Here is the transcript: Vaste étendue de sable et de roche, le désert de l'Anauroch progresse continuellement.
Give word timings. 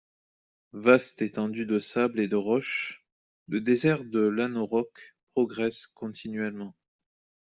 Vaste 0.73 1.21
étendue 1.21 1.67
de 1.67 1.77
sable 1.77 2.19
et 2.21 2.27
de 2.27 2.35
roche, 2.35 3.05
le 3.47 3.61
désert 3.61 4.03
de 4.03 4.21
l'Anauroch 4.21 5.15
progresse 5.29 5.85
continuellement. 5.85 6.75